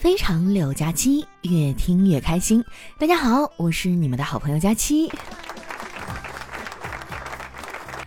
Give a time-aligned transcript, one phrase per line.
[0.00, 2.64] 非常六加七，越听越开心。
[2.98, 5.12] 大家好，我是你们的好朋友佳期。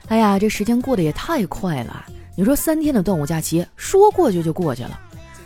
[0.07, 2.03] 哎呀，这时间过得也太快了！
[2.35, 4.99] 你说三天的端午假期说过去就过去了，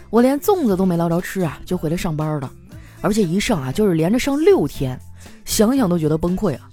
[0.10, 2.50] 我连粽子都没捞着吃啊，就回来上班了。
[3.02, 4.98] 而且一上啊就是连着上六天，
[5.44, 6.70] 想想都觉得崩溃啊。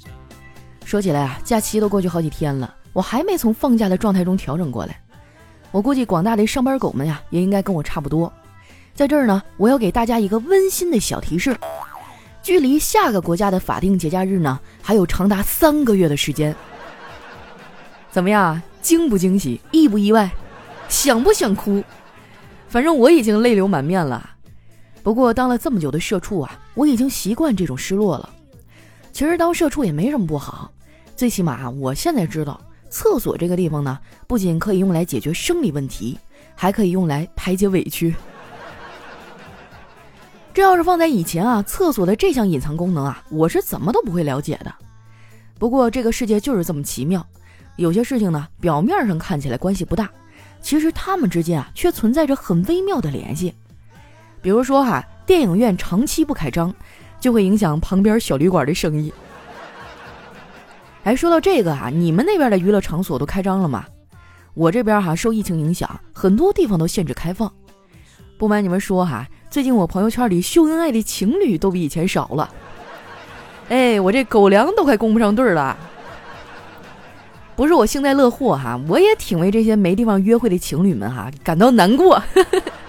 [0.85, 5.01] 说起来啊，假期都过去好几天了，我还没从放假的状态中调整过来。
[5.73, 8.33] 我估计广大的上班狗们呀，也应该跟我差不多。
[8.95, 11.57] 在这儿呢，我要给大家一个温馨的小提示：
[12.43, 16.55] 距离下个国家的法定节假日呢，还有长达三个月的时间。
[18.13, 20.31] 怎么样，惊不惊喜，意不意外，
[20.89, 21.83] 想不想哭？
[22.69, 24.31] 反正我已经泪流满面了。
[25.03, 28.31] 不过当了这么久的社畜啊，我已经习惯这种失落了。
[29.13, 30.71] 其实当社畜也没什么不好，
[31.17, 36.17] 最起码我现在知道，厕所这个地方呢，不仅可以用来解决生理问题，
[36.55, 38.15] 还可以用来排解委屈。
[40.55, 44.73] 这要是放在以前啊，厕所的这项隐藏功能啊，我是怎么都不会了解的。
[45.59, 47.27] 不过这个世界就是这么奇妙，
[47.75, 50.09] 有些事情呢，表面上看起来关系不大，
[50.63, 53.53] 其实他们之间啊，却存在着很微妙的联系。
[54.41, 56.73] 比如说哈，电影院长期不开张，
[57.19, 59.13] 就会影响旁边小旅馆的生意。
[61.03, 63.87] 哎，说到这个啊，你们那边的娱乐场所都开张了吗？
[64.55, 67.53] 我这边哈，受疫情影响，很多地方都限制开放。
[68.39, 69.27] 不瞒你们说哈。
[69.55, 72.53] 最近我朋友圈里秀恩爱的情侣都比以前少了，
[73.69, 75.79] 哎，我这狗粮都快供不上对儿了。
[77.55, 82.21] 不是我幸灾乐祸哈，我也挺为这些没地方约会的情侣们哈感到难过。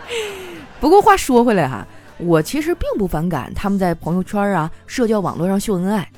[0.81, 1.85] 不过话说回来哈，
[2.17, 6.09] 我其实并不反感他们在朋友圈啊、社交网络上秀恩爱，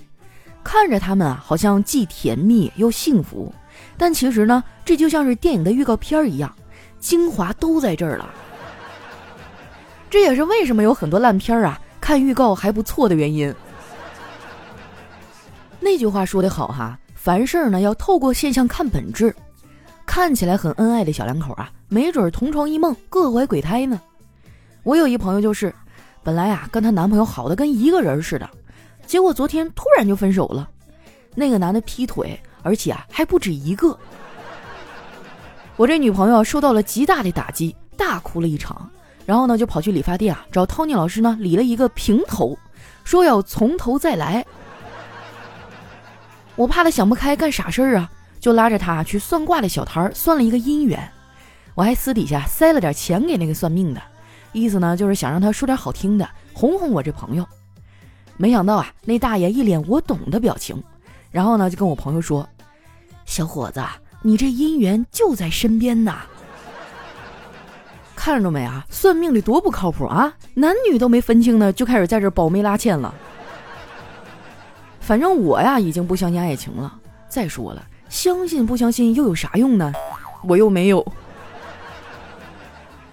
[0.63, 3.53] 看着他们啊好像既甜蜜又幸福，
[3.97, 6.55] 但其实呢，这就像是电影的预告片一样，
[7.01, 8.29] 精华都在这儿了。
[10.09, 13.53] 这也是为什么有很多烂片儿啊，看预告还不错的原因。
[15.79, 19.33] 那句话说得好哈，凡事呢要透过现象看本质。
[20.05, 24.01] 看起来很恩爱的小两口啊，没准同床异梦，各怀鬼胎呢。
[24.83, 25.73] 我有一朋友就是，
[26.23, 28.49] 本来啊跟她男朋友好的跟一个人似的，
[29.05, 30.69] 结果昨天突然就分手了。
[31.35, 33.97] 那个男的劈腿，而且啊还不止一个。
[35.75, 38.89] 我这女朋友受到了极大的打击，大哭了一场。
[39.27, 42.57] 然后呢，就跑去理发店啊，找 Tony 老师呢理了一个平头，
[43.03, 44.45] 说要从头再来。
[46.55, 51.11] 我怕他想不开干傻事儿啊，就拉着他去算卦的小摊儿算了一个姻缘。
[51.75, 54.01] 我还私底下塞了点钱给那个算命的，
[54.53, 57.45] 意思呢就是想让他说点好听的，哄哄我这朋友。
[58.37, 60.81] 没想到啊，那大爷一脸我懂的表情，
[61.31, 62.47] 然后呢就跟我朋友说
[63.27, 63.83] ：“小伙子，
[64.21, 66.21] 你这姻缘就在身边呐。”
[68.27, 68.85] 看着没啊？
[68.89, 70.33] 算命的多不靠谱啊！
[70.53, 73.15] 男女都没分清呢，就开始在这保媒拉纤了。
[74.99, 76.93] 反正我呀，已经不相信爱情了。
[77.29, 79.93] 再说了，相信不相信又有啥用呢？
[80.43, 81.07] 我又没有。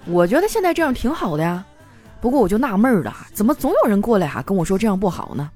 [0.05, 1.65] 我觉得现在这样挺好的呀。
[2.21, 5.49] 不过我就纳闷了，怎么总有人过来哈跟我说这样不好呢？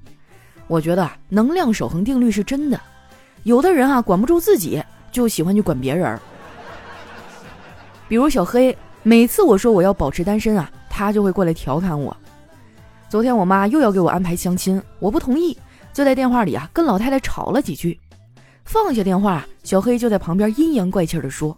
[0.67, 2.79] 我觉得能量守恒定律是真的。
[3.43, 4.81] 有的人啊管不住自己，
[5.11, 6.17] 就喜欢去管别人。
[8.07, 8.73] 比如小黑。
[9.01, 12.15] 每次我说我要保持单身啊，他就会过来调侃我。
[13.09, 15.57] 昨天我妈又要给我安排相亲，我不同意，
[15.93, 17.99] 就在电话里啊跟老太太吵了几句。
[18.65, 21.57] 放下电话，小黑就在旁边阴阳怪气的说：“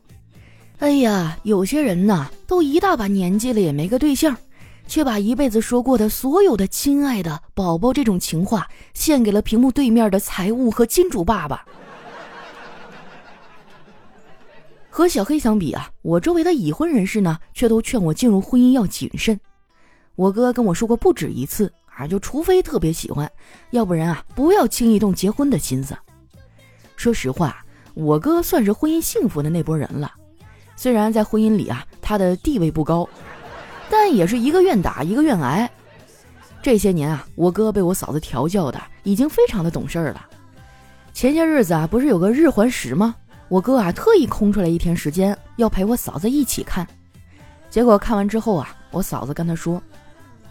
[0.80, 4.38] 哎呀，有些人呐，都一大把年纪了也没个对象，
[4.88, 11.66] 却把一辈子说过的所有的亲爱的宝宝这种情话献给了屏幕对面的财务和金主爸爸。”
[14.94, 19.40] 和小黑相比啊，我周围的已婚人士呢，却都劝我进入婚姻要谨慎。
[20.16, 23.32] 我哥跟我说过不止一次啊，就除非特别喜欢，
[23.70, 25.98] 要不然啊，不要轻易动结婚的心思。
[26.98, 30.12] 说实话，我哥算是婚姻幸福的那波人了。
[30.76, 33.08] 虽然在婚姻里啊，他的地位不高，
[33.90, 35.72] 但也是一个愿打一个愿挨。
[36.62, 40.28] 这些年啊，我哥被我嫂子调教的已经非常的懂事儿了。
[41.14, 43.16] 前些日子啊，不是有个日环食吗？
[43.52, 46.88] 我哥啊，特意空出来一天时间，要陪我嫂子一起看。
[47.70, 49.84] 结果看完之后啊，我嫂子跟他说：“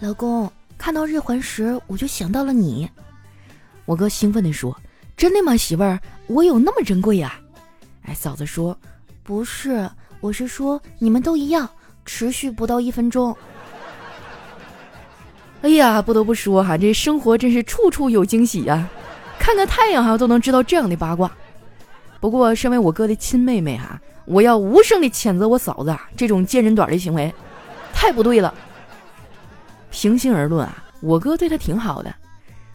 [0.00, 2.86] 老公，看到日环食，我就想到了你。”
[3.86, 4.78] 我哥兴奋地说
[5.16, 5.98] ：“真的吗，媳妇儿？
[6.26, 7.40] 我有那么珍贵呀？”
[8.04, 8.76] 哎，嫂子说
[9.24, 11.66] ：“不是，我是说你们都一样，
[12.04, 13.34] 持续不到一分钟。
[15.62, 18.86] ”哎呀，不得不说哈，这生活真是处处有惊喜呀！
[19.38, 21.34] 看看太阳哈，都能知道这样的八卦。
[22.20, 27.32] 不过，身为我哥的亲妹妹哈，我要无声的谴责我嫂子啊这种贱人短的行为，
[27.92, 28.52] 太不对了。
[29.90, 32.14] 平心而论啊，我哥对她挺好的。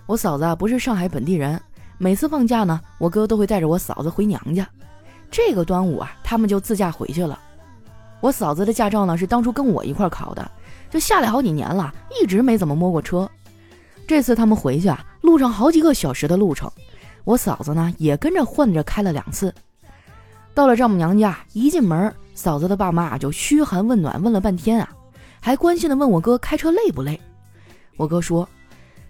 [0.08, 1.62] 我嫂子啊不是上海本地人，
[1.98, 4.68] 每次放假呢，我哥都会带着我嫂子回娘家。
[5.30, 7.40] 这个端午啊，他们就自驾回去了。
[8.22, 10.52] 我嫂子的驾照呢是当初跟我一块考的，
[10.90, 13.30] 就下来好几年了，一直没怎么摸过车。
[14.08, 16.72] 这次他们回去啊，路上好几个小时的路程，
[17.26, 19.54] 我嫂子呢也跟着换着开了两次。
[20.54, 24.90] 到了丈母娘家，一进门，嫂子的爸妈就嘘寒问暖问了半天啊，
[25.42, 27.20] 还关心的问我哥开车累不累。
[27.98, 28.48] 我哥说。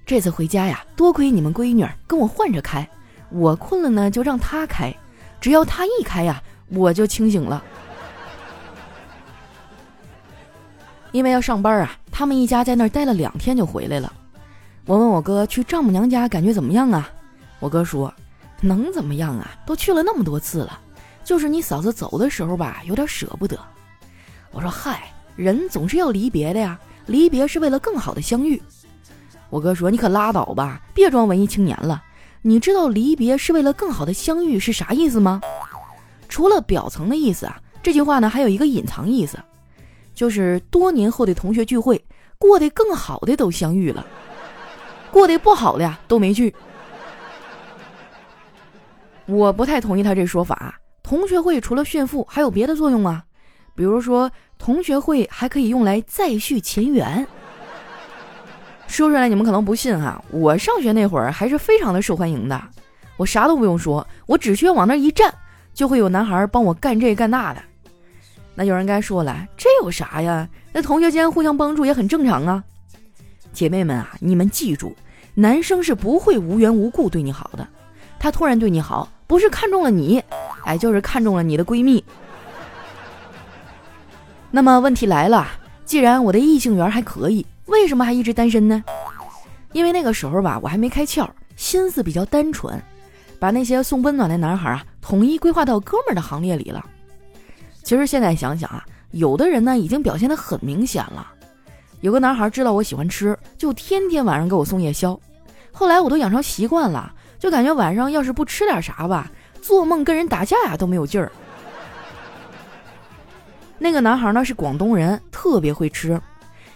[0.08, 2.88] 这次回家呀，多亏你们闺女跟我换着开，
[3.32, 4.96] 我困了呢就让她开，
[5.42, 6.40] 只要她一开呀，
[6.70, 7.64] 我就清醒了。
[11.12, 14.14] 因为要上班啊，他们一家在那儿待了两天就回来了。
[14.86, 17.10] 我问我哥去丈母娘家感觉怎么样啊？
[17.66, 18.14] 我哥说，
[18.62, 19.58] 能怎么样啊？
[19.66, 20.80] 都去了那么多次了，
[21.24, 23.58] 就是你嫂子走的时候吧，有点舍不得。
[24.52, 28.62] 我说嗨，人总是要离别的呀，离别是为了更好的相遇。
[29.50, 32.04] 我哥说：“你可拉倒吧，别装文艺青年了。
[32.44, 35.42] 你知道离别是为了更好的相遇是啥意思吗？
[36.30, 39.40] 除了表层的意思啊，这句话呢还有一个隐藏意思，
[40.14, 42.06] 就是多年后的同学聚会，
[42.38, 44.06] 过得更好的都相遇了，
[45.10, 46.54] 过得不好的呀都没聚。
[49.26, 50.80] 我不太同意他这说法。
[51.04, 53.24] 同学会除了炫富，还有别的作用吗？
[53.76, 57.28] 比如说，同学会还可以用来再续前缘。”
[58.88, 62.62] 说出来你们可能不信哈，我上学那会儿还是非常的受欢迎的，
[63.18, 65.34] 我啥都不用说，我只需要往那一站，
[65.74, 67.62] 就会有男孩帮我干这干那的。
[68.54, 70.48] 那有人该说了，这有啥呀？
[70.72, 72.64] 那同学间互相帮助也很正常啊。
[73.52, 74.96] 姐妹们啊，你们记住，
[75.34, 77.68] 男生是不会无缘无故对你好的，
[78.20, 80.24] 他突然对你好，不是看中了你，
[80.66, 82.04] 哎，就是看中了你的闺蜜。
[84.52, 85.48] 那么问题来了，
[85.84, 87.46] 既然我的异性缘还可以。
[87.66, 88.84] 为什么还一直单身呢？
[89.74, 92.80] 因为那个时候吧，我还没开窍，心思比较单纯，
[93.40, 96.86] 把那些送温暖的男孩啊，统一规划到哥们儿的行列里了。
[97.84, 101.32] 其实现在想想啊，有的人呢已经表现的很明显了。
[102.02, 105.20] 有个男孩知道我喜欢吃，就天天晚上给我送夜宵。
[105.72, 111.32] 后来我都养成习惯了，就感觉晚上要是不吃点啥吧，做梦跟人打架呀都没有劲儿。
[113.78, 116.20] 那个男孩呢是广东人，特别会吃。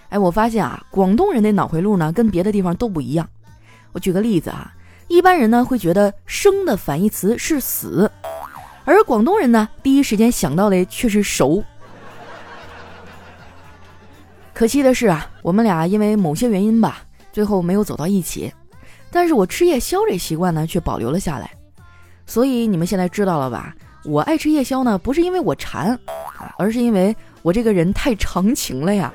[0.09, 3.27] 哎，我发现啊，广东人的脑回路呢跟别的地方都不一样。
[3.91, 4.73] 我举个例子啊，
[5.07, 8.11] 一般人呢会觉得生的反义词是死，
[8.85, 11.63] 而广东人呢第一时间想到的却是熟。
[14.53, 18.53] 可惜的是啊，我们俩因为某些原因吧，最后没有走到一起。
[19.11, 21.51] 但是我吃夜宵这习惯呢却保留了下来。
[22.25, 23.75] 所以你们现在知道了吧？
[24.05, 25.99] 我爱吃夜宵呢不是因为我馋，
[26.57, 29.13] 而是因为我这个人太长情了呀。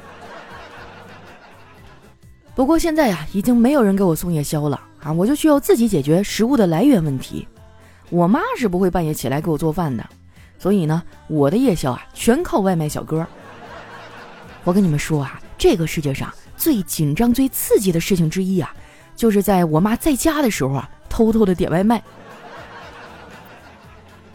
[2.55, 5.13] 不过现在呀，已经没有人给我送夜宵了啊！
[5.13, 7.47] 我就需要自己解决食物的来源问题。
[8.11, 10.05] 我妈是不会半夜起来给我做饭的，
[10.59, 13.27] 所以呢，我的夜宵啊，全靠外卖小哥。
[14.65, 18.75] 我跟你们说啊，这个世界上最紧张、最刺激的事情之一啊，
[19.17, 22.03] 就是在我妈在家的时候啊，偷偷的点外卖。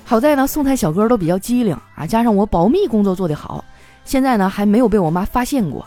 [0.06, 3.64] 好在呢，送菜小哥都比较机灵啊，加上我保密工作做得好，
[4.06, 5.86] 现在呢还没有被我妈发现过。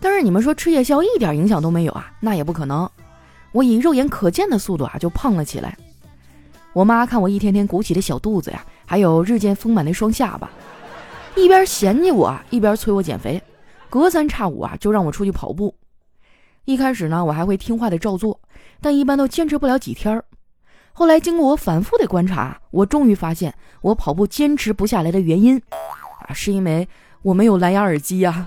[0.00, 2.10] 但是你们说吃夜宵一点影响都没有啊？
[2.20, 2.88] 那也不可能。
[3.50, 5.76] 我以肉眼可见的速度啊就胖了起来。
[6.72, 10.48] 我妈看我一天天鼓起的小肚子呀，还有日渐丰满的双下巴，
[11.36, 13.42] 一边嫌弃我，一边催我减肥，
[13.90, 15.74] 隔三差五啊就让我出去跑步。
[16.64, 18.40] 一开始呢，我还会听话的照做，
[18.80, 20.24] 但一般都坚持不了几天儿。
[20.92, 26.86] 后来经过我反复的观察，我终于发现我跑步坚持不下来的原因啊，是因为
[27.22, 28.46] 我没有蓝牙耳机呀。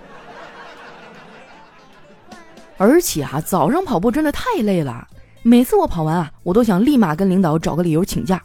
[2.77, 5.07] 而且啊，早上跑步真的太累了。
[5.41, 8.41] 每次我跑完啊，我都想立马跟领导找个理由请假。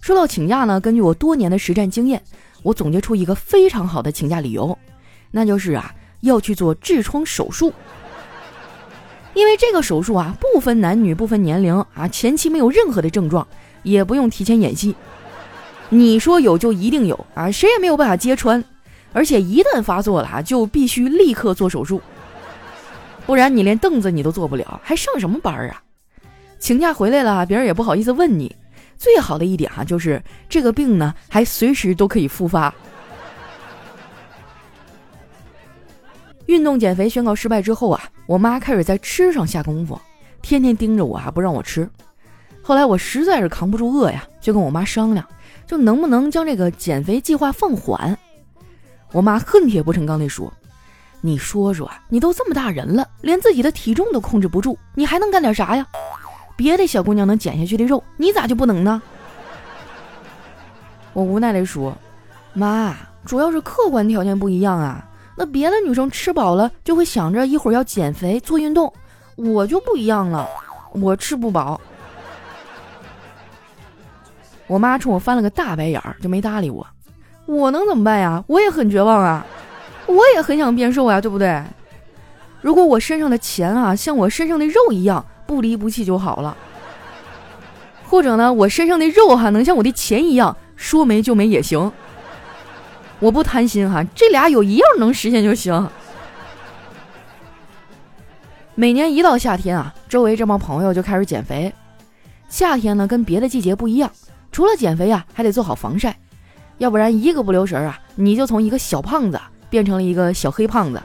[0.00, 2.22] 说到请假呢，根据我多年的实战经验，
[2.62, 4.76] 我总结出一个非常好的请假理由，
[5.30, 7.72] 那就是啊，要去做痔疮手术。
[9.36, 13.46] 因为这个手术啊，不分男女，不分年龄啊，前期没有任何的症状，
[13.82, 14.94] 也不用提前演戏。
[15.90, 18.64] 你说有就一定有啊，谁也没有办法揭穿。
[19.12, 22.00] 而且一旦发作了啊，就必须立刻做手术。
[23.26, 25.82] 不然你连凳子你都坐不了，还上什么班啊？
[26.58, 28.56] 请假回来了，别人也不好意思问你。
[28.96, 32.74] 最好的一点哈，就是这个病呢，还随时都可以复发。
[36.46, 40.00] 运动减肥宣告失败之后啊，我妈开始在吃上下功夫，
[40.42, 41.88] 天天盯着我啊，不让我吃。
[42.62, 45.26] 后来我实在是扛不住饿呀，就跟我妈商量，
[45.66, 48.16] 就能不能将这个减肥计划放缓。
[49.12, 50.52] 我妈恨铁不成钢地说。
[51.22, 55.84] 你说说，你都这么大人了，连自己的体重都控制不住，你还能干点啥呀？
[56.54, 59.02] 别的小姑娘能减下去的肉，你咋就不能呢？”
[61.12, 61.96] 我无奈地说
[62.54, 65.08] ：“妈，主要是客观条件不一样啊。
[65.36, 68.92] 那别的女生吃饱了就会想着一会儿要减肥做运动，
[69.36, 70.48] 我就不一样了，
[70.92, 71.80] 我吃不饱。”
[74.66, 76.84] 我妈冲我翻了个大白眼儿，就没搭理我。
[77.44, 78.42] 我能怎么办呀？
[78.48, 79.46] 我也很绝望啊，
[80.06, 81.62] 我也很想变瘦呀，对不对？
[82.62, 86.56] 如果我身上的钱啊，像我身上的肉一样不离不弃就好了。
[88.08, 91.92] 或者呢，我身上的肉哈能像我的钱一样说没就没也行。
[93.18, 95.88] 我不贪心哈，这俩有一样能实现就行。
[98.74, 101.72] 每年一到夏天啊，周围这帮朋友就开始减肥。
[102.48, 104.10] 夏天呢，跟别的季节不一样。
[104.52, 106.16] 除了减肥啊，还得做好防晒，
[106.78, 111.02] 要不然一个不留神啊，你就从一个小胖子变成了一个小黑胖子，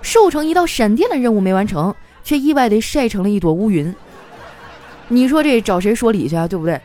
[0.00, 3.94] 瘦成一道闪电的任务没完成，却意外的晒成了一朵乌云。
[5.08, 6.48] 你说这找谁说理去啊？
[6.48, 6.80] 对不对？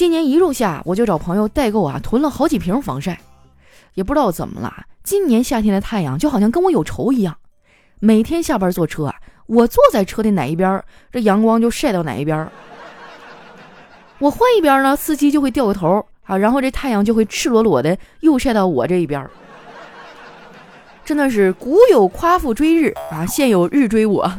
[0.00, 3.20] 今年一入夏，我就找朋友代购啊，囤了好几瓶防晒，
[3.92, 4.72] 也不知道怎么了，
[5.04, 7.36] 今年夏天的太阳就好像跟我有仇一样，
[7.98, 12.50] 每天下班坐车啊，我坐在车的哪一边，这阳光就晒到哪一边。
[14.20, 19.28] 我换一边呢，司机就会掉个头啊，然后这太阳就会赤裸裸的又晒到我这一边。
[21.04, 24.32] 真的是古有夸父追日啊，现有日追我。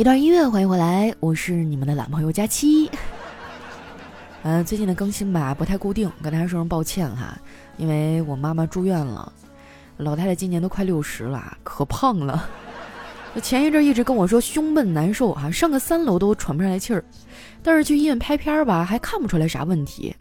[0.00, 2.90] 一段音乐，欢迎回来，我是你们的懒朋友佳期。
[4.44, 7.38] 嗯， 最近的更新吧不太固定，跟大家说声抱歉哈，
[7.76, 9.30] 因为我妈妈住院了，
[9.98, 12.48] 老太太今年都快六十了，可胖了。
[13.42, 17.04] 前一阵一直跟我说胸闷难受啊，上个三楼都喘不上来气儿，
[17.62, 20.16] 但是去医院拍片儿吧，还看不出来啥问题。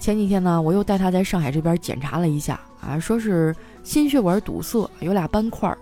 [0.00, 3.54] 前几天呢，我又带她在上海这边检查了一下啊，说是
[3.84, 5.78] 心血管堵塞，有俩斑块儿。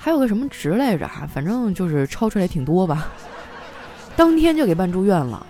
[0.00, 3.08] 还有个什么值来着哈，反正就是超出来挺多吧。
[4.16, 5.44] 当天就给办住院了，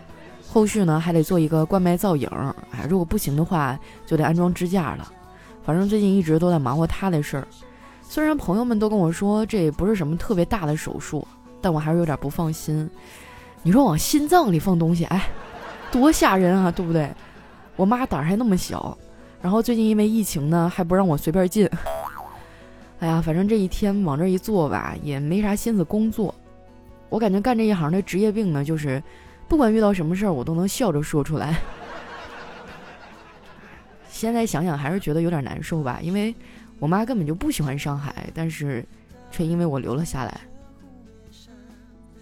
[0.49, 2.29] 后续呢还得做一个冠脉造影，
[2.71, 5.13] 哎，如果不行的话就得安装支架了。
[5.63, 7.47] 反正最近一直都在忙活他的事儿。
[8.03, 11.29] 虽然朋友们都跟我说这也不是什么特别大的手术，
[11.61, 12.89] 但我还是有点不放心。
[13.63, 15.29] 你说往心脏里放东西，哎，
[15.93, 17.11] 多吓人啊，对不对？
[17.77, 18.97] 我妈胆儿还那么小，
[19.43, 21.69] 然后最近因为疫情呢，还不让我随便进。
[23.01, 26.35] 哎呀，反正这一天往这一坐吧，也没啥心思工作。
[27.09, 29.03] 我感觉干这一行的职业病呢，就是
[29.49, 31.61] 不管遇到什么事儿，我都能笑着说出来。
[34.11, 36.35] 现在想想还是觉得有点难受吧，因为
[36.81, 38.85] 我妈根本就不喜欢上海，但是
[39.31, 40.41] 却因为我留了下来。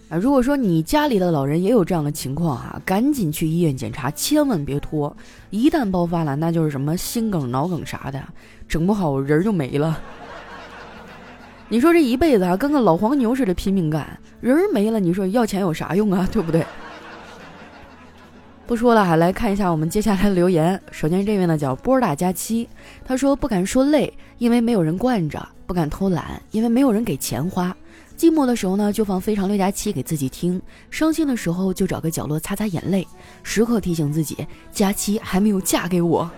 [0.09, 5.13] 啊，如果说你家里的老人也有这样的情况哈，赶紧去医院检查，千万别拖。
[5.49, 8.23] 一旦爆发了，那就是什么心梗、脑梗啥的，
[8.69, 9.99] 整不好人就没了。
[11.69, 16.27] 你说这一辈子啊，跟个老黄牛似的拼命干，人没了，你说要钱有啥用啊？
[16.31, 16.65] 对不对？
[18.65, 20.81] 不说了哈，来看一下我们接下来的留言。
[20.91, 22.69] 首先这位呢叫波大佳期，
[23.05, 27.75] 他说不敢说累，因为没有人惯着；不敢偷懒，因为没有人给钱花。
[28.17, 30.59] 寂寞的时候呢，就放非常六加七给自己听；
[30.89, 33.05] 伤心的时候就找个角落擦擦眼泪，
[33.43, 36.29] 时刻提醒自己，佳期还没有嫁给我。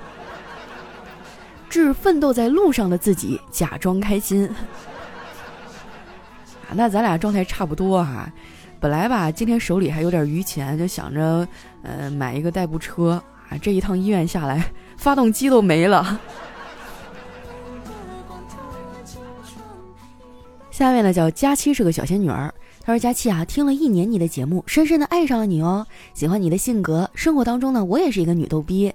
[1.69, 4.49] 致奋斗在路上的自己，假装开心。
[6.73, 8.31] 那咱俩状态差不多哈，
[8.79, 11.47] 本来吧，今天手里还有点余钱，就想着，
[11.83, 13.57] 呃，买一个代步车啊。
[13.61, 14.63] 这一趟医院下来，
[14.97, 16.19] 发动机都没了。
[20.71, 22.53] 下面呢，叫佳期是个小仙女儿。
[22.81, 27.07] 他说：“佳期啊，听了一年你的节目，深深的爱上了你哦，喜欢你的性格。
[27.13, 28.91] 生活当中呢，我也是一个女逗逼。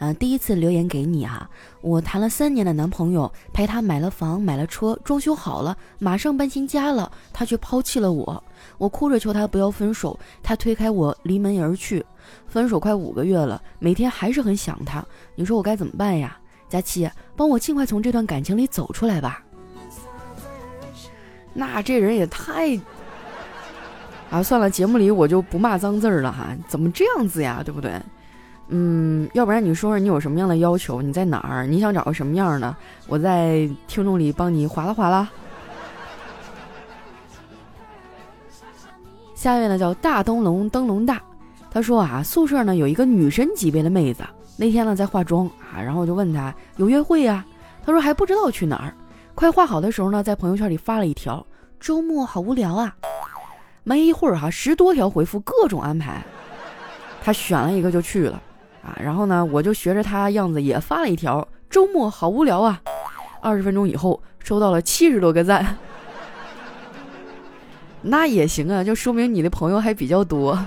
[0.00, 1.48] 嗯，第一次留言给你啊，
[1.80, 8.42] 我谈了三年的男朋友，陪他买了房，买了车，装修好了，马上搬新家了，他却抛弃了我。
[8.76, 12.04] 我哭着求他不要分手，他推开我，离门而去。
[12.46, 15.02] 分手快五个月了，每天还是很想他。
[15.34, 16.38] 你说我该怎么办呀？
[16.68, 19.42] 佳期，帮我尽快从这段感情里走出来吧。
[21.54, 22.78] 那这人也太……”
[24.30, 26.48] 啊，算了，节目里我就不骂脏字儿了哈。
[26.68, 27.62] 怎么这样子呀？
[27.64, 27.92] 对不对？
[28.68, 31.00] 嗯，要不然你说说你有什么样的要求？
[31.00, 31.66] 你在哪儿？
[31.66, 32.76] 你想找个什么样的？
[33.06, 35.26] 我在听众里帮你划拉划拉。
[39.34, 41.22] 下一位呢叫大灯笼灯笼大，
[41.70, 44.22] 他说啊，宿舍呢有一个女神级别的妹子，
[44.58, 47.46] 那天呢在化妆啊，然后我就问他有约会呀？
[47.86, 48.92] 他说还不知道去哪儿。
[49.34, 51.46] 快化好的时候呢，在朋友圈里发了一条：
[51.80, 52.94] 周末好无聊啊。
[53.88, 56.22] 没一会儿哈，十多条回复，各种安排。
[57.24, 58.38] 他选了一个就去了
[58.82, 58.94] 啊。
[59.02, 62.82] 然后呢，我就学着他样子也发了一条：周末好无聊啊。
[63.40, 65.78] 二十分钟以后，收到了七十多个赞。
[68.02, 70.62] 那也行啊，就说明你的朋友还比较多。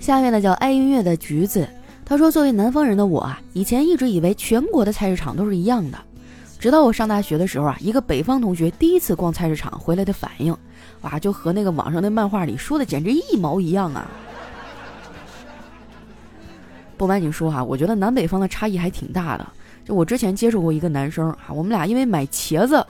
[0.00, 1.68] 下面呢叫爱音乐的橘子，
[2.04, 5.98] 他说：“作为南方人的我啊，以前一直以为全国的菜市场都是一样的，
[6.64, 10.56] 直到我上大学的时候啊，一个北方同学第一次逛菜市场回来的反应，
[11.02, 14.06] 哇，就和那个网上的漫画里说的简直一毛一样啊！
[16.96, 19.46] 不瞒你说哈，我觉得南北方的差异还挺大的。
[19.84, 22.82] 就我之前接触过一个男生啊，我们俩因为买茄子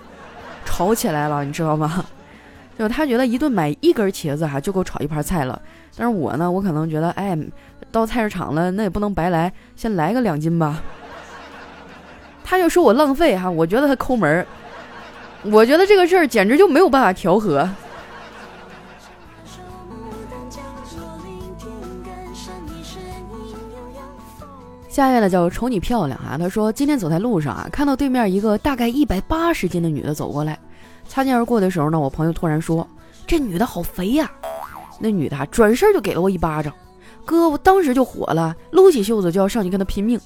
[0.64, 2.04] 吵起来了，你知道吗？
[2.78, 5.61] 就他觉得一顿买一根茄子哈就够炒一盘菜了。”
[5.99, 7.37] 但是我呢，我可能觉得，哎，
[7.90, 10.81] 到菜市场了，那也不能白来，先来个两斤吧。
[12.45, 14.47] 他就说我浪费哈，我觉得他抠门儿，
[15.51, 17.69] 我觉得这个事儿简直就没有办法调和。
[24.89, 30.57] 下一位呢叫瞅你漂亮啊，他说今天走在路上啊，看到对面一个大概一百八十斤的女的走过来，
[31.09, 32.87] 擦肩而过的时候呢，我朋友突然说，
[33.27, 34.31] 这女的好肥呀。
[35.01, 36.73] 那女的转身就给了我一巴掌，
[37.25, 40.21] 哥，我当时就火了，撸起袖子就要上去跟她拼命。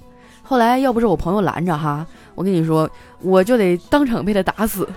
[0.48, 2.88] 后来要不是我朋友拦着哈，我跟你说，
[3.20, 4.88] 我就得当场被他打死。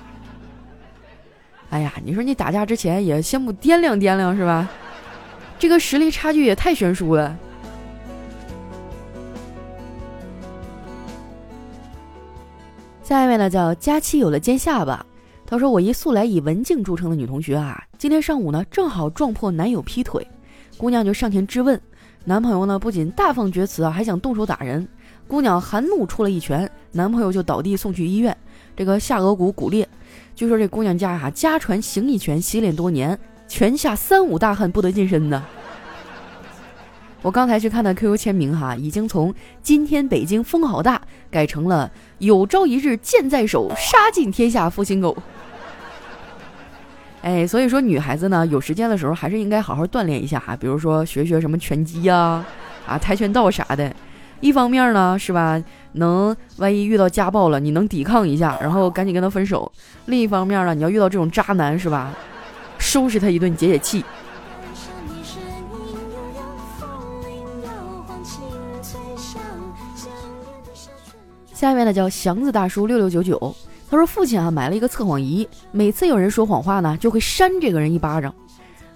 [1.70, 4.68] 哎呀，你说你打架之前也先不掂量掂量是吧？
[5.58, 7.34] 这个实力差距也太悬殊了。
[13.02, 15.06] 下一位呢，叫佳期有了尖下巴。
[15.46, 20.26] 他说：“我一素来以文静著称的女同学啊，今天上午呢正好撞破男友劈腿，
[20.76, 21.80] 姑娘就上前质问，
[22.28, 24.86] 男朋友呢不仅大放厥词啊，还想动手打人。
[25.28, 28.36] 姑娘含怒出了一拳，男朋友就倒地送去医院，
[28.76, 29.88] 这个下颌骨骨裂。
[30.34, 35.40] 据说这姑娘家啊家传形意拳，习练多年，拳下三五大汉不得近身呢。
[37.22, 45.16] 我刚才去看的 QQ 签名哈，已经从今天北京风好大改成了有朝一日剑在手，杀尽天下负心狗。”
[47.26, 52.44] 哎，所以说女孩子呢，有时间的时候还是应该好好锻炼一下哈，比如说学学什么拳击呀，
[52.86, 53.92] 啊跆拳道啥的。
[54.38, 55.60] 一方面呢，是吧，
[55.94, 59.68] 能万一遇到家暴了，你能抵抗一下，然后赶紧跟他分手；
[60.04, 62.12] 另一方面呢，你要遇到这种渣男，是吧，
[62.78, 64.04] 收拾他一顿解解气。
[71.52, 73.52] 下面呢叫祥子大叔六六九九。
[73.88, 78.34] 他说：“父亲啊，买了一个测谎仪，每次有人说谎话呢，就会扇这个人一巴掌。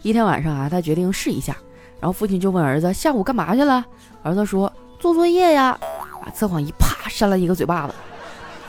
[0.02, 1.56] 一天晚上啊，他决定试一下，
[2.00, 3.84] 然后父亲就问儿子：下午干嘛去了？
[4.22, 5.78] 儿子说：做作业呀。
[6.22, 7.94] 把测谎仪啪扇了一个嘴巴子。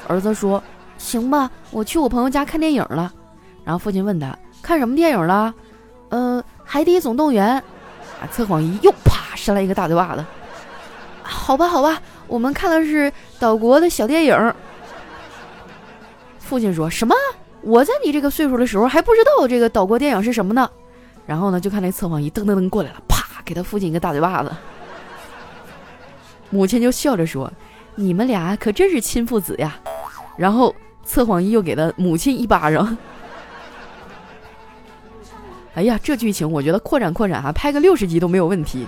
[0.07, 0.61] 儿子说：
[0.97, 3.11] 行吧，我去我朋友家看电影了。
[3.63, 5.53] 然后父亲问他：看什么电影了？
[6.09, 7.55] 呃，海底总动员。
[8.21, 10.23] 啊测谎仪又啪扇了一个大嘴巴子。
[11.23, 14.37] 好吧，好吧，我们看的是岛国的小电影。”
[16.51, 17.15] 父亲说什么？
[17.61, 20.69] 我在你这个岁数的时候还不知道这个岛国电影是什么呢？
[21.25, 24.51] 然后呢，就看那测谎仪噔噔噔过来了，啪，给他父亲一个大嘴巴子。
[26.49, 27.49] 母亲就笑着说
[27.95, 29.79] ：“你们俩可真是亲父子呀。”
[30.35, 32.97] 然后测谎仪又给了母亲一巴掌。
[35.75, 38.85] 哎呀，这剧情我觉得扩展扩展哈，拍个六十集都没有问题。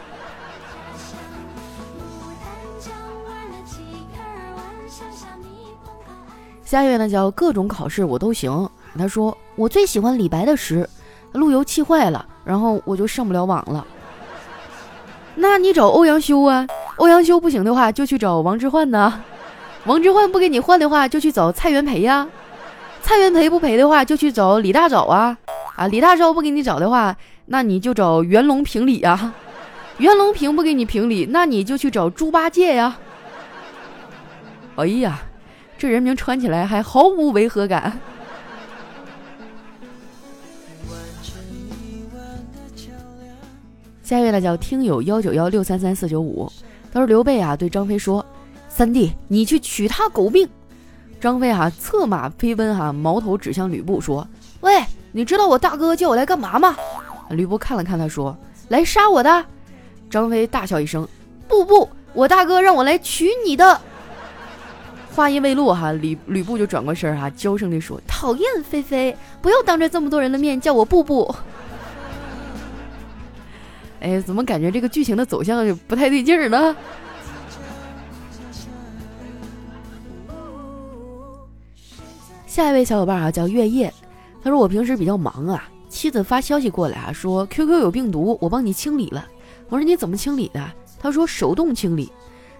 [6.73, 8.67] 下一位呢叫各种考试我都行。
[8.97, 10.89] 他说我最喜欢李白的诗，
[11.33, 13.85] 路由器坏了，然后我就上不了网了。
[15.37, 19.21] 那你找欧阳修啊，欧阳修不行的话就去找王之涣呢。
[19.85, 22.27] 王之涣不给你换的话就去找蔡元培呀。
[23.03, 25.37] 蔡元培不赔的话就去找李大钊啊。
[25.75, 29.31] 啊，李大钊不给你找的话，那你就找袁隆评理啊。
[29.99, 32.97] 袁隆平不给你评理，那你就去找猪八戒呀。
[34.77, 35.19] 哎呀。
[35.83, 37.91] 这人名穿起来还毫无违和感。
[44.01, 46.49] 下一位呢叫听友幺九幺六三三四九五，
[46.93, 48.25] 他说刘备啊对张飞说
[48.69, 50.47] ：“三弟，你去取他狗命。”
[51.19, 54.25] 张飞啊策马飞奔哈，矛头指向吕布说
[54.63, 56.77] ：“喂，你知道我大哥叫我来干嘛吗？”
[57.31, 58.33] 吕布看了看他说
[58.71, 59.45] ：“来杀我的。”
[60.09, 61.05] 张飞大笑一声
[61.45, 63.81] ：“不不，我大哥让我来取你的。”
[65.15, 71.33] 话音未落哈，吕吕布就转过身儿哈，娇声地说：“讨厌，菲菲，不要当着这么多人的面叫我布布。
[74.01, 76.75] ”哎，怎么感觉这个剧情的走向就不太对劲儿呢？
[82.47, 83.93] 下一位小伙伴啊，叫月夜，
[84.43, 89.27] 他说我平时比较忙啊，妻子发消息过来啊，说 QQ 有病毒，我帮你清理了。
[89.69, 90.59] 我说你怎么清理的？
[90.99, 92.11] 他说手动清理。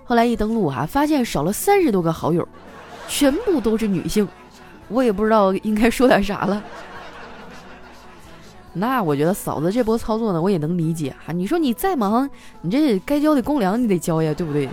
[0.05, 2.47] 后来一登录啊，发现少了三十多个好友，
[3.07, 4.27] 全部都是女性，
[4.89, 6.63] 我也不知道应该说点啥了。
[8.73, 11.31] 那我觉得嫂子这波操作呢，我也能理解哈。
[11.31, 12.29] 你说你再忙，
[12.61, 14.67] 你这该交的公粮你得交呀，对不对？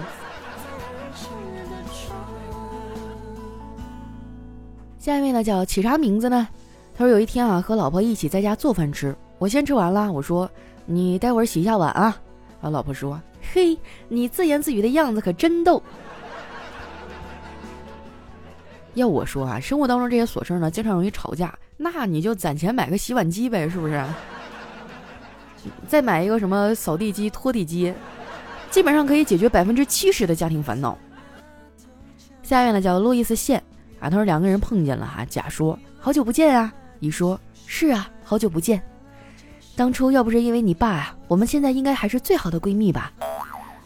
[4.99, 6.49] 下一位呢叫起啥名字呢？
[6.97, 10.51] 他说有一天啊，和老婆一起在家做饭吃，我先吃完了，我说
[10.87, 12.17] 你待会儿洗一下碗啊。
[12.61, 13.19] 啊，老婆说。
[13.53, 15.83] 嘿，你自言自语的样子可真逗。
[18.95, 21.57] 要我说啊，生活当中这些琐事呢，经常容易吵架。
[21.77, 24.05] 那你就攒钱买个洗碗机呗，是不是？
[25.87, 27.93] 再买一个什么扫地机、拖地机，
[28.71, 30.99] 基本上可以解决百分之七十的家庭烦恼。
[32.43, 33.63] 下面呢叫路易斯线
[34.01, 38.83] 啊，他说两个人碰见了哈，甲说好久不见啊，乙说是啊，好久不见。
[39.81, 43.11] 当初要不是因为你爸啊，我们现在应该还是最好的闺蜜吧？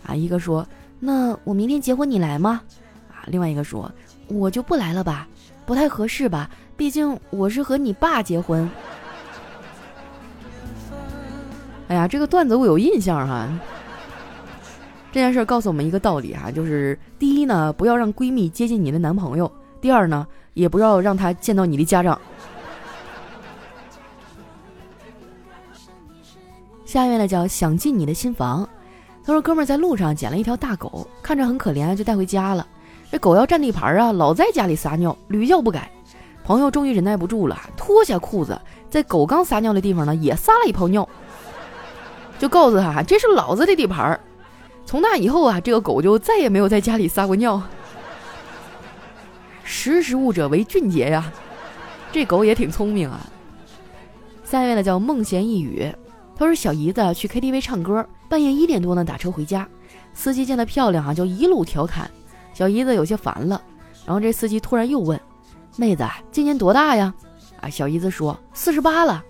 [0.04, 0.66] 啊，一个说，
[0.98, 2.61] 那我明天结婚你来吗？
[3.12, 3.88] 啊，另外一个说，
[4.26, 5.28] 我就不来了吧，
[5.64, 8.68] 不太合适吧，毕竟我是和你爸结婚。
[11.87, 13.48] 哎呀，这个段子我有印象哈。
[15.12, 19.46] 这件事告诉我们一个道理哈，就是第一呢，不要让闺蜜接近你的男朋友；
[19.80, 22.20] 第二呢，也不要让她见到你的家长。
[26.94, 28.68] 下面呢叫想进你的新房。
[29.26, 32.64] 他说：“哥们儿在路上捡了一条大狗，看着很可怜，就带回家了。
[33.11, 35.90] 这狗要占地盘啊，老在家里撒尿，屡教不改。
[36.44, 38.57] 朋友终于忍耐不住了，脱下裤子，
[38.88, 41.09] 在狗刚撒尿的地方呢，也撒了一泡尿，
[42.38, 44.20] 就告诉他这是老子的地盘。
[44.87, 47.61] 从那以后啊，这个狗就再也没有在家里撒过尿。
[49.64, 51.33] 识时务者为俊杰呀，
[52.12, 53.26] 这狗也挺聪明啊。
[54.44, 55.92] 下一位呢叫梦闲一语。”
[56.36, 59.68] 他说：“小姨子去 KTV 唱歌，半夜一点多呢，打车回家。
[60.12, 62.10] 司机见她漂亮啊，就一路调侃。
[62.52, 63.62] 小姨子有些烦了。
[64.04, 65.18] 然后这司机突然又问
[65.76, 67.14] ：‘妹子，今年多大呀？’
[67.62, 69.24] 啊，小姨子说：‘四十八了。’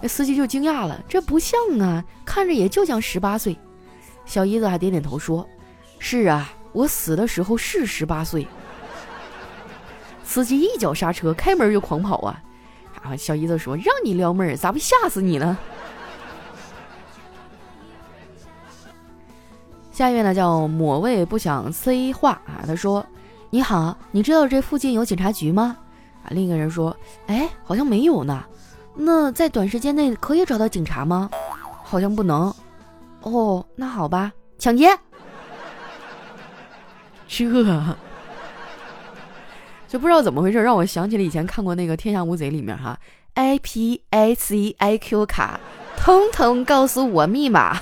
[0.00, 3.56] 那司机就惊讶了，这不像啊，看着也就像十八岁。
[4.24, 5.46] 小姨子还点点头说
[5.98, 8.46] ：‘是啊，我死的时候是十八岁。
[10.22, 12.40] ’司机一脚刹车，开门就狂跑啊！
[13.02, 15.58] 啊，小姨子说：‘让你撩妹儿，咋不吓死你呢？’”
[19.94, 23.06] 下一位呢叫某位不想 say 话啊，他说
[23.50, 25.76] ：“你好，你知道这附近有警察局吗？”
[26.26, 26.94] 啊，另一个人说
[27.28, 28.44] ：“哎，好像没有呢。
[28.96, 31.30] 那在短时间内可以找到警察吗？
[31.84, 32.52] 好像不能。
[33.22, 34.88] 哦，那好吧，抢劫。
[37.28, 37.44] 这，
[39.86, 42.98] 就不知道怎么回事，让我想起了以前看过那个《天下无贼》里面哈
[43.34, 45.60] ，I P I C I Q 卡，
[45.96, 47.80] 通通告诉我密码。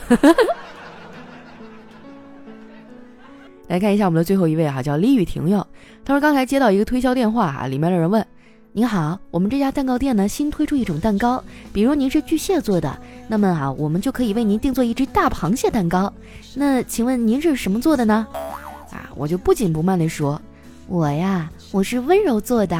[3.68, 5.66] 来看一下我们的最后一位哈，叫李雨婷哟。
[6.04, 8.26] 他说刚才接到一个推销电话哈，里面的人问
[8.72, 12.98] ：“您好，我们这家蛋糕店呢新推出一种蛋糕，比如您是巨蟹座的，
[13.28, 16.12] 那么啊我们就可以为您定做一只大螃蟹蛋糕。
[16.54, 18.26] 那请问您是什么做的呢？”
[18.92, 20.40] 啊，我就不紧不慢地说
[20.86, 22.78] ：“我呀，我是温柔做的。”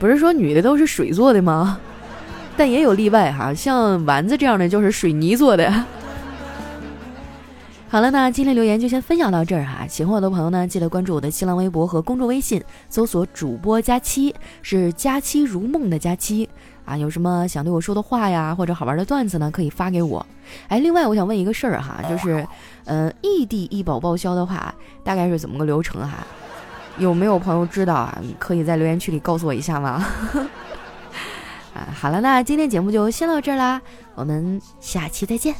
[0.00, 1.78] 不是说女的都是水做的吗？
[2.56, 5.84] 但也有例外哈，像丸子这样的就是水泥做的。
[7.92, 9.84] 好了，那今天留言就先分享到这儿哈。
[9.84, 16.48] 喜欢我的朋友呢，记得关注我的新浪微博和公众微信，搜索“主播佳期”，是“佳期如梦”的佳期
[16.84, 16.96] 啊。
[16.96, 20.24] 有什么想对我说的话呀，或者好玩的段子呢，可以发给我。
[20.68, 22.46] 哎，另外我想问一个事儿哈，就是，
[22.84, 24.72] 呃，异地医保报销的话，
[25.02, 26.24] 大概是怎么个流程哈？
[26.96, 28.22] 有没有朋友知道啊？
[28.38, 30.06] 可以在留言区里告诉我一下吗？
[31.74, 33.82] 啊，好了，那今天节目就先到这儿啦，
[34.14, 35.52] 我们下期再见。